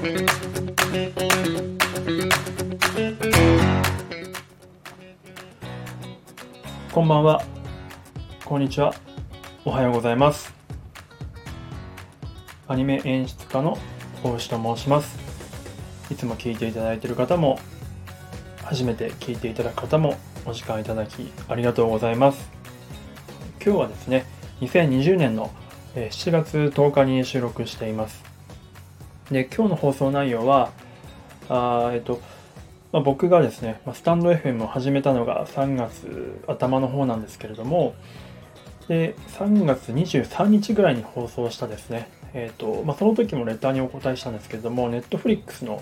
[0.00, 0.06] こ
[7.02, 7.42] んばんは。
[8.46, 8.94] こんにちは。
[9.66, 10.54] おはようございます。
[12.66, 13.76] アニメ演出家の
[14.24, 15.18] 大牛と申します。
[16.10, 17.58] いつも聞いていただいている方も、
[18.64, 22.50] 初めて聞いていただく方も、お時間いただきありがとうございます。
[23.62, 24.24] 今日はですね、
[24.62, 25.50] 2020年の
[25.94, 28.29] 7月10日に収録しています。
[29.30, 30.70] で、今日の放送内容は、
[31.48, 32.20] あえっと、
[32.92, 37.94] まあ、僕がですね、スタンド FM を始めたのが3月頭の方なんですけれども、
[38.88, 45.80] で、3月23日ぐらいに放送したですね、えっ、と、まあ、その時もレターにお答えしたんですけれども、Netflix の、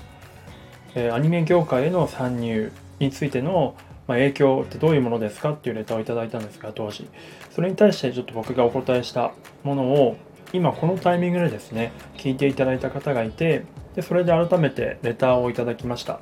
[0.95, 3.75] えー、アニメ業界への参入についての、
[4.07, 7.09] まあ、影響ってどういうものですかっていうレターをいただいたんですが、当時。
[7.51, 9.33] それに対してちょっと僕がお答えした
[9.65, 10.17] ものを、
[10.53, 16.21] 今このタイミングでですね、聞いていただいた方がいて、でそれで改めてレターをいただきました。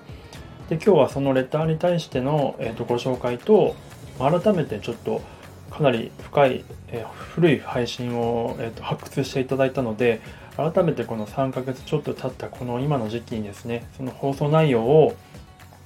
[0.69, 3.77] で今日はそのレターに対しての、えーと、ご紹介と
[4.19, 5.23] 改めてちょっと
[5.71, 10.21] かなり深い、えー、古い配信を、えーと、発掘していただいたので
[10.57, 15.15] 改めてこの3ヶ月ちょっと経ったこの今の時期にですねその放送内容を、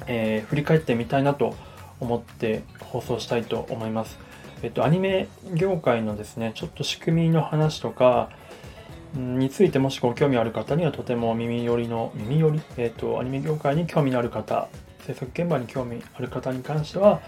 [0.07, 1.55] えー、振り返ってみたいなと
[1.99, 4.30] 思って放送したいと思います。
[4.63, 8.31] えっと、アニメ業界のですね、ちょっと仕組みの話とか、
[9.15, 14.69] についてもしご興味ある方にはとても耳寄りの、耳寄り、えっ、と、アニメ業界に興味のある方、
[15.07, 17.21] 制作現場に興味ある方に関しては、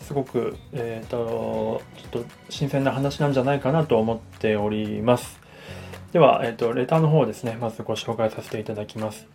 [0.00, 5.40] すごく、えっ、と、ちょっと新鮮な話なんじゃないかなと思っております。
[6.12, 9.26] では、えっ、と、レターの方ですね、まずご紹介させていただきます。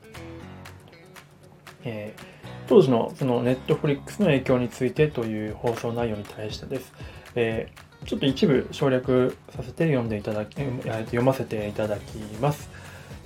[1.84, 2.22] えー、
[2.68, 6.94] 当時のそのネットフリックスの影響についてという放送内容に対してです。
[7.40, 7.70] え
[8.06, 12.70] ちょっと一部省略させて読んでいただき、読ませていただきます、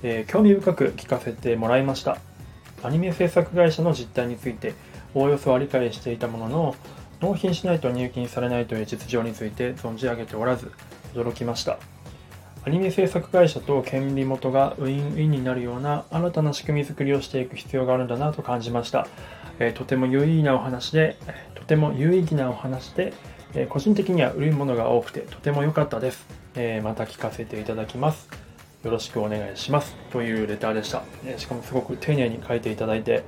[0.02, 2.18] えー、興味深く聞かせてもらいました。
[2.82, 4.74] アニメ制作会社の実態について、
[5.14, 6.76] おおよそは理解していたものの、
[7.20, 10.72] 納品しないと入金されないという実情について存じ上げておらず、
[11.14, 11.78] 驚きました。
[12.64, 19.06] アニメ制作会社と権利元がウィンウィンになるような新たな仕組み作りをしていく必要があるんだなと感じました。
[19.58, 21.16] えー、とても有意義なお話で、
[21.54, 23.12] とても有意義なお話で、
[23.54, 28.28] え個人的には売るものが多くてとても良かったです、えまた聞かせていただきます。
[28.82, 29.94] よろしくお願いします。
[30.10, 31.02] というレターでした。
[31.24, 33.22] えしかもすごく丁寧に書いていただいて、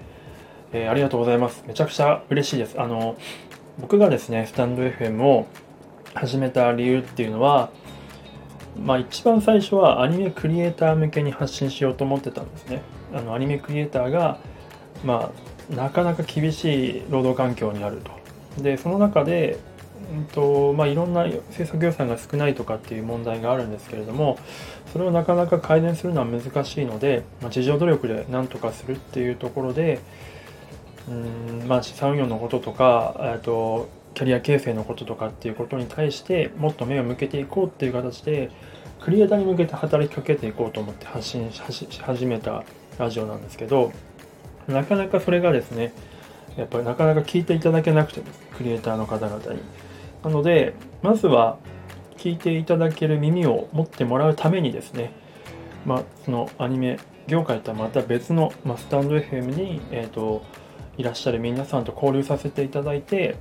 [0.73, 1.63] えありがとうございます。
[1.67, 2.81] めちゃくちゃ嬉しいです。
[2.81, 3.17] あの、
[3.79, 5.47] 僕がですね、スタンド FM を
[6.15, 7.71] 始めた理由っていうのは、
[8.81, 12.83] まあ一番最初はアニメクリエイター向けに発信しようと思ってたんですね。
[13.15, 14.39] あのアニメクリエイターが、
[15.05, 15.31] ま
[15.71, 18.01] あ、なかなか厳しい労働環境にある
[18.57, 18.63] と。
[18.63, 19.59] で、その中で
[20.13, 24.39] うんとまあ、いろんな制作予算が少ないとかっていう問題があるんですけれども
[24.93, 30.01] それをなかなか改善するのは難しいので、まあ、自助努力で何とかするっていうところで
[31.09, 38.51] うん、まあ、資産運用のこととかとキャリア形成のこととかっていうことに対してもっと目を向けていこうっていう形で
[39.01, 41.61] クリエイターに向けて働きかけていこうと思って発信し
[42.01, 42.65] 始めた
[42.99, 43.93] ラジオなんですけど
[44.69, 45.93] なかなかそれがですね
[46.57, 48.23] やっぱりなかなか聞いていただけなくて
[48.57, 49.61] クリエイターの方々に。
[50.25, 51.59] なので、まずは
[52.17, 55.13] 聞いていただける耳を持ってもらうためにですね、
[55.85, 60.43] まあ、そのアニメ業界とはまた別の、まあ、スタンド FM に、えーと、
[60.97, 63.37] いらっしゃる皆さんと交流させていただいて、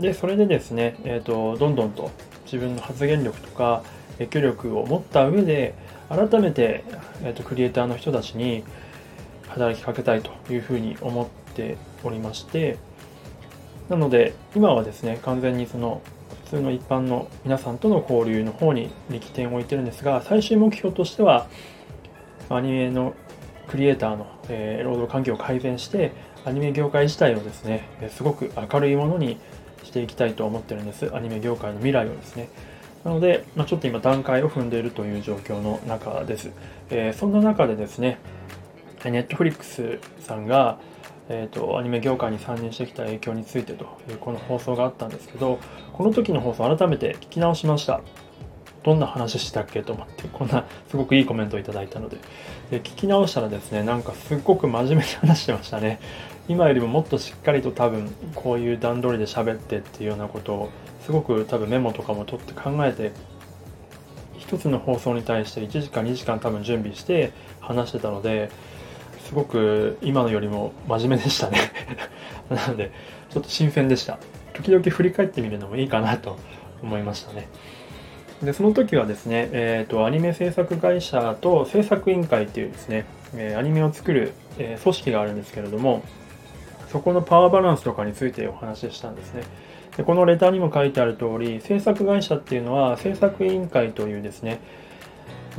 [0.00, 2.10] で、それでですね、えーと、どんどんと
[2.46, 3.82] 自分の発言力とか
[4.14, 5.74] 影響力を持った上で、
[6.08, 6.84] 改めて、
[7.22, 8.64] えーとクリエイターの人たちに
[9.48, 12.78] 働きかけたいというふうに思っておりまして、
[13.88, 16.02] なので今はですね完全にその
[16.44, 21.46] 普通の一般の皆さんとの交流の方に力点を置いてるんですが最終目標としては
[22.48, 23.14] アニメの
[23.68, 26.12] クリエイターの、えー、労働環境を改善して
[26.44, 29.38] アニメ業界自体をですねすごく明るいものに
[29.84, 31.14] していきたいと思ってるんです。
[31.14, 32.48] アニメ業界の未来をですね。
[33.04, 36.52] なので、まあ、ちょっと今段階を踏んでいるという状況の中です、
[36.88, 38.18] えー、そんな中でですね
[39.04, 40.78] ネットフリックスさんが、
[41.28, 45.58] えーと、アニメ業界に参入してきた影響についてというこの放送があったんですけど
[45.92, 48.00] この時の放送改めて聞き直しました。
[48.82, 52.16] どんな話したっけと思ってこんなすごくいいコメントをいいたので。
[52.70, 56.00] で聞き直したらですねなんかすっごく真面目に話してましたね。
[56.48, 60.70] 今よりももっとしっかりと多分こういう段取りで喋ってっていうようなことを
[61.04, 63.12] すごく多分メモとかも取って考えて
[64.38, 68.50] 一つの放送に対して1時間2時間多分準備して話してたので
[69.32, 71.58] すごく今のよりも真面目でしたね。
[72.50, 72.92] なので
[73.30, 74.18] ちょっと新鮮でした。
[74.52, 76.36] 時々振り返ってみるのもいいかなと
[76.82, 77.48] 思いましたね。
[78.42, 86.02] でその時はですね、えーと、アニメ制作会社と制作委員会っていうですねえ、アニメを作る、え、組織があるんですけれども、
[86.88, 89.44] そこのパワーバランスとかについてお話ししたんですね。
[89.96, 94.60] でこのレターにも書いてある通り、制作会社っていうのは制作委員会というですね、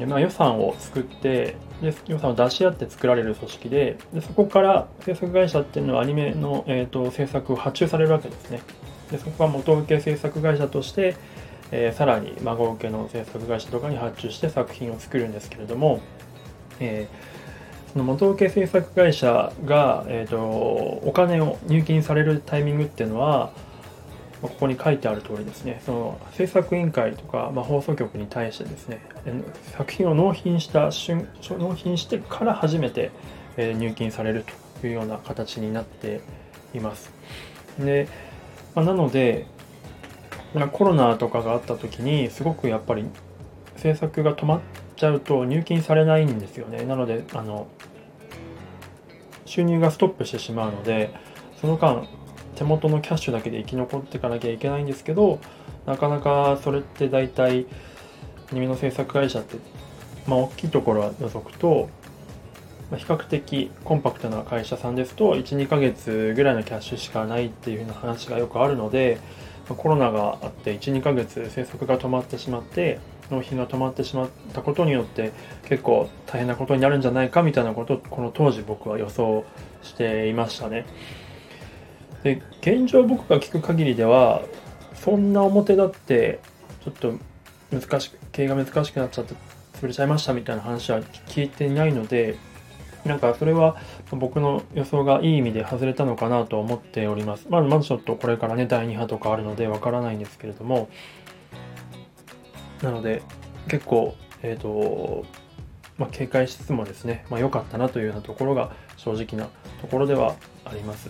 [0.07, 8.62] まあ、予算を作ってで、予算を出し合って作られる組織で、でそこから制作会社っていうのはアニメの、えーと、制作を発注されるわけですね。
[9.12, 11.15] でそこは元請け制作会社として、
[11.71, 16.00] えー、さらに孫請けの制作会社とかに発注して作品を作るんですけれども、
[16.80, 23.51] えー、その元請け制作会社が、えーとお金を入金されるタイミングっていうのは、
[24.43, 28.99] ここに書いてある通りですね、その制作委員会とか、まあ、放送局に対してですね、
[29.77, 33.11] 作品を納品した瞬、納品してから初めて
[33.57, 34.45] 入金される
[34.81, 36.21] というような形になって
[36.73, 37.11] います。
[37.79, 38.07] で、
[38.75, 39.47] まあ、なので、
[40.71, 43.05] コロナとかがあった時に、すごくやっぱり
[43.77, 44.59] 制作が止まっ
[44.97, 46.83] ちゃうと入金されないんですよね。
[46.83, 47.67] なので、あの、
[49.45, 51.13] 収入がストップしてしまうので、
[51.61, 52.03] その間、
[52.53, 55.39] 手元のキャッシュだけで生き残っていかなきゃいけないんですけど
[55.85, 57.65] なかなかそれって大体
[58.51, 59.57] アニメの制作会社って
[60.27, 61.89] まあ大きいところは除くと、
[62.91, 69.19] まあ、比較的コンパクトな会社さんですと12ヶ月ぐらいのキャッシュしかないっていう風な話がよくあるので、
[69.69, 73.00] まあ、コロナがあって12ヶ月制作が止まってしまって
[73.31, 75.31] 納品が止まってしまったことによって
[75.67, 79.45] 結構大変なことになるんじゃないかみたいなことをこの当時僕は予想
[79.81, 80.85] していましたね。
[82.23, 84.43] で現状僕が聞く限りでは
[84.95, 86.39] そんな表だって
[86.83, 87.13] ちょっと
[87.71, 89.35] 難しく経営が難しくなっちゃって
[89.73, 92.37] 潰れちゃいましたみたいな話は聞いてないので
[93.05, 93.75] なんかそれは
[94.11, 97.47] 僕の予想がいい意味で外れたのかなと思っております。
[97.49, 100.89] まあ、まずちょっとこれからね、第2波とかあるのでわからないんですけれども、
[102.81, 103.21] なので
[103.67, 105.25] 結構、えっ、ー、と、
[105.97, 109.49] まあ、警戒しつつもですね、まあ、良かったなというようなところが正直な
[109.81, 111.09] ところではあります。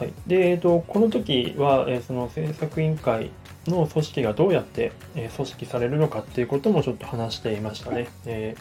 [0.00, 3.30] はい、で、えーと、この時は、えー、その制作委員会
[3.66, 8.08] の組織がどうやって、えー、組織されるのかっていうこともちょっと話していましたね。
[8.24, 8.56] え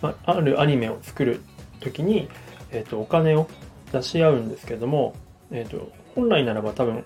[0.00, 1.40] ー、まあ、あるアニメを作る
[1.80, 2.28] 時に、
[2.70, 3.48] えーと、お金を
[3.90, 5.16] 出し合うんですけども、
[5.50, 7.04] えーと、本来ならば多分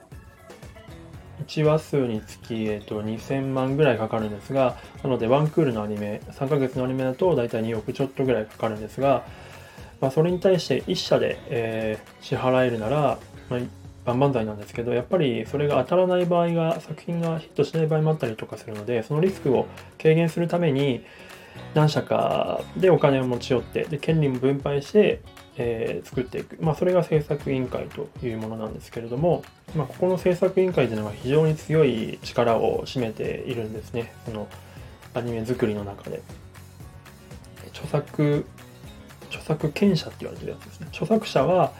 [1.46, 9.25] 1話数につき、えー、と2000万ぐらいかかるんですが、なのでワンクールのアニメ、3ヶ月のアニメだと大体2億ちょっとぐらいかかるんですが、
[10.04, 13.18] まあ、それに対して1社で、えー、支払えるなら、
[13.48, 13.60] まあ、
[14.04, 19.66] 万々歳なんですけど、やっぱりそれが当たらない場合が、作品がヒットしない場合もあったりとかするので、そのリスクを
[19.96, 21.06] 軽減するために、
[21.72, 25.22] 何社かでお金を持ち寄って、で権利も分配して、
[25.56, 26.58] えー、作っていく。
[26.60, 29.42] まあ、それが制作委員会というものなんですけれども、
[29.74, 34.12] まあ、ここの制作委員会というのが非常に強い力を占めているんですね。
[34.26, 34.48] その
[35.14, 36.20] アニメ作りの中で。
[37.74, 38.44] 著作
[39.34, 40.86] 著作権者って言われてるやつですね。
[40.90, 41.72] 著作者は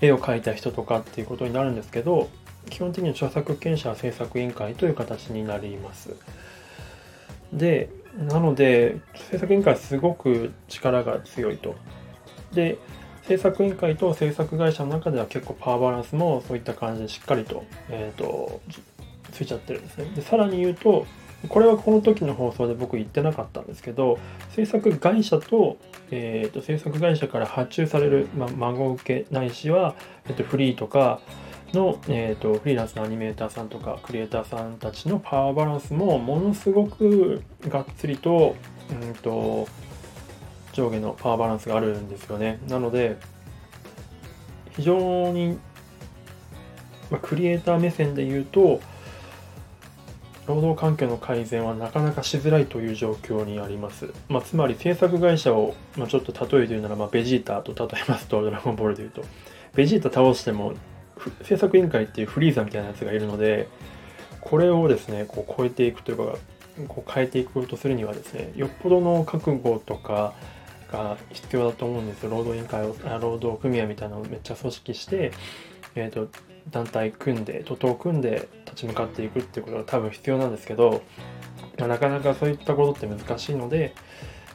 [0.00, 2.30] 絵を描いた人とかっていうことになるんですけど、
[2.70, 6.14] 基本的には著作権者は制作委員会という形になります。
[7.52, 9.00] で、なので、
[9.30, 11.74] 制作委員会すごく力が強いと。
[12.52, 12.78] で、
[13.22, 18.60] 制作委員会と制作会社の中では結構パワーバランスもそういった感じでしっかりと、えっ、ー、と、
[19.32, 20.06] ついちゃってるんですね。
[20.16, 21.06] で、さらに言うと、
[21.48, 24.18] これはこの時の放送で僕言ってなかったんですけど
[24.50, 25.76] 制作会社と,、
[26.10, 29.94] えーと、制作会社から発注される、ま、孫受けないしは、
[30.26, 31.20] えーと、フリーとか
[31.72, 38.54] の、えーと、フリーランスのアニメーターさんとかクリエイターさんたちのパワーバランスもものすごくがっつりと,、
[38.90, 39.66] うんと
[40.72, 42.58] 上下のパワーバランスがあるんですよね。
[42.68, 43.16] なので
[44.70, 45.58] 非常に、
[47.10, 48.80] まクリエイター目線で言うと
[50.52, 54.12] 労働環境の改善はなかなかしづらいという状況にあります。
[54.28, 59.22] まあ、つまり制作会社を、まあ、ちょっと例えて言うなら、まあ、ベジータと例えますと、ドラゴンボールで言うと、
[59.74, 60.74] ベジータ倒しても、
[61.42, 63.68] 制作委員会っていうフリーザみたいなやつがいるので、
[64.40, 66.38] これをですね、こう超えていくというか、
[66.88, 70.34] こう変えていくとするにはですね、よっぽどの覚悟とか
[70.90, 72.30] が必要だと思うんですよ。
[72.30, 75.32] 労働委員会を、労働組合みたいなのをめっちゃ組織して、
[75.94, 76.28] えっ、ー、と、
[76.70, 81.02] 団体組んで徒党組んで立ち向かっていくっていうことが多分必要なんですけど、
[81.78, 83.94] まあ、なかなかそういったことって難しいので、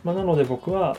[0.04, 0.98] まあ、なので僕は、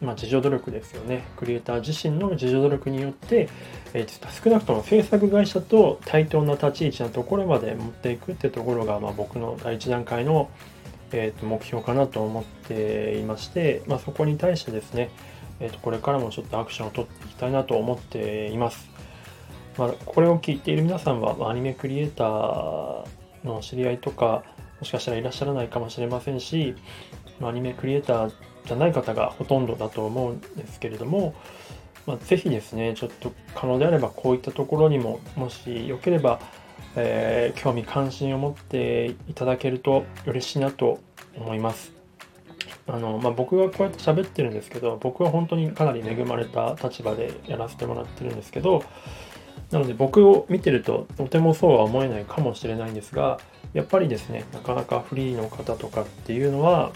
[0.00, 3.48] まあ、自助努力ですよねクリエイター自身の自助努力によって、
[3.92, 10.50] えー、少なくとも制作会社と対等な立ち位置のところまで持っていくっていうところが、まあ、僕の第一段階の、
[11.12, 15.10] えー、と目標かなと思っていまして、まあ、そこに対してですね、
[15.60, 18.94] えー、とこれからもちょっとアクションを取っていきたいなと思っています。
[19.76, 23.04] まあ、これを聞いている皆さんは、まあアニメクリエイター
[23.44, 24.44] の知り合いとか、
[24.80, 26.74] もしかしたらいらっしゃらないかもしれませんし、
[27.40, 28.32] まあアニメクリエイター
[28.66, 31.34] じゃない方がほとんどだと思うんですけれども、
[32.06, 36.40] まあ、ぜひですね、ちょっと可能であればこういったところにも、もしよければ、
[36.96, 41.00] えー、興味関心を持っていただけると嬉しいなと
[41.36, 41.92] 思います。
[42.86, 48.84] あのまあ、僕がこうやって喋ってるんですけど僕は本当にかなり恵まれた立場でやらせてもらってるんですけど
[49.74, 53.40] なので僕を見てるととてもそうは思えないかもしれないんですが
[53.72, 56.92] やっぱりですねなかなかフリーの方とかっていうのは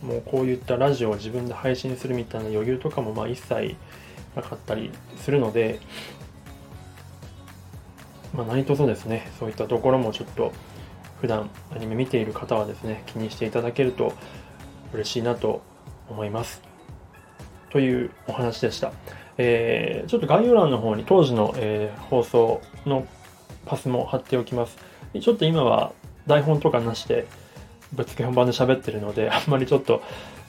[0.00, 3.74] もうこういったラジオを自分で配信するみたいな余裕とかもまあ一切
[4.36, 5.80] なかったりするので、
[8.32, 10.52] まあ、何卒ですねそういったところもちょっと
[11.20, 14.12] 普段アニメ見ている方はですね気にしていただけると
[14.92, 15.62] 嬉しいなと
[16.08, 16.62] 思います。
[17.70, 18.92] というお話でした、
[19.38, 23.06] えー、ちょっと概要欄の方に当時の、えー、放送の
[23.66, 24.76] パスも貼っておきます。
[25.20, 25.92] ちょっと今は
[26.26, 27.26] 台本とかなしで
[27.92, 30.02] ぶっつけ本番で喋ってるので、 あんまりちょっと、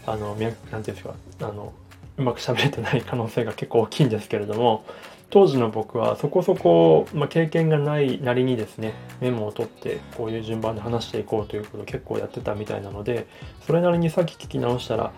[0.06, 1.74] あの、なんていうんですか、あの、
[2.18, 4.84] うまく喋れてない可能性が結構大きいんですけれども、
[5.30, 13.28] 当時の僕はそこそこ、まあ、経験がないなりにですね、メモを取ってこういう順番で話していこうということを結構やってたみたいなので、
[13.66, 15.12] それなりにさっき聞き直したら、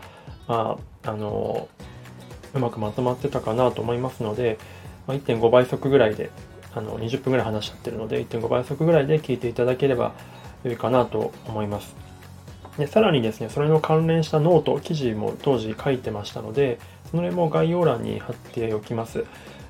[0.47, 1.67] まあ、あの、
[2.53, 4.57] うまくまとまってたかなと思いますので、
[5.07, 6.29] まあ、1.5倍速ぐらいで、
[6.73, 10.13] あの、20分ぐらい話しちゃってるので、1.5倍速ぐらいで聞いていただければ
[10.63, 11.95] 良いかなと思います。
[12.77, 16.79] でさらにですね、それの関連したノート、記事も当時書いてましたので、
[17.11, 19.25] それも概要欄に貼っておきます。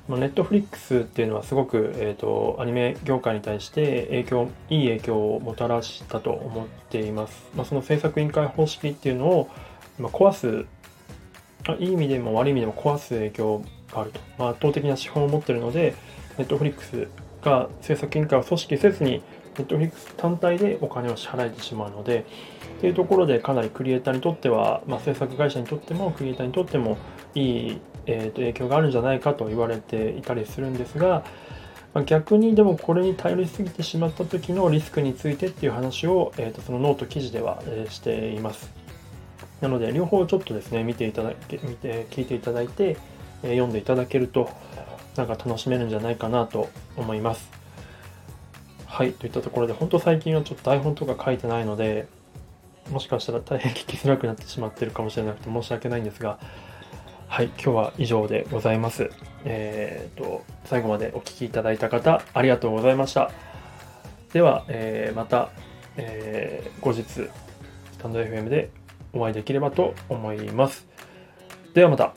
[0.08, 7.46] ネットフリックスっていうのはすごく、えーと、アニメ業界に対して影響、いい影響をもたらしたと思っています。
[7.54, 9.50] まあ、その制作委員会方式っていうのを、
[9.98, 10.64] まあ、壊す
[11.76, 14.20] いい意味でも悪い意味でも壊す影響があると。
[14.38, 15.94] まあ、圧倒的な資本を持っているので、
[16.38, 17.08] ネットフリックス
[17.42, 19.22] が制作委員会を組織せずに、
[19.58, 22.24] ネットフリックス単体でお金を支払えてしまうので、
[22.78, 26.96] っていうところでかなりクリエイターにとっては、まあ、制作会社にとってもクリエイターにとっても
[27.34, 31.24] いい、えー、と影響があるんじゃないかと言われていたりするんですが、
[31.92, 38.70] まあ、逆にでもこれに頼りすぎてしまった時のリスクについてっていう話を、えー、とそのノート記事では、えー、しています。
[39.60, 42.96] なので両方ちょっとですね見ていただいて見て聞いていただいて、
[43.42, 44.50] えー、読んでいただけると
[45.16, 47.50] なんか楽しめるんじゃないかなと思います。
[48.86, 52.08] はい、といったところで本当最近はちょっと台本とか書いてないので
[52.90, 56.38] もしかしたら大変聞きづらくなってしまってるかもしれなくて申し訳ないんですが、
[57.28, 59.10] はい、今日は以上でございます。
[59.44, 63.30] えっ、ー、と、最後までお聴きいただいた方、ありがとうございました。
[64.32, 65.50] では、えー、また、
[65.96, 67.30] えー、後日、ス
[67.98, 68.70] タンド FM で
[69.12, 70.86] お会いできればと思います。
[71.74, 72.14] ではまた。